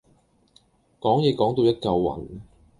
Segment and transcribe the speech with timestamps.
[0.99, 2.27] 講野講到一嚿雲